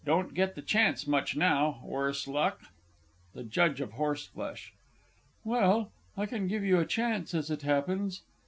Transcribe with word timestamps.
Don't 0.03 0.33
get 0.33 0.55
the 0.55 0.63
chance 0.63 1.05
much 1.05 1.35
now 1.35 1.79
worse 1.83 2.27
luck! 2.27 2.59
THE 3.35 3.43
J. 3.43 3.65
OF 3.83 4.01
H. 4.49 4.73
Well, 5.43 5.91
I 6.17 6.25
can 6.25 6.47
give 6.47 6.63
you 6.63 6.79
a 6.79 6.87
chance, 6.87 7.35
as 7.35 7.51
it 7.51 7.61
happens. 7.61 8.23